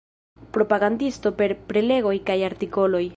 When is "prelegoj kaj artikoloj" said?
1.69-3.07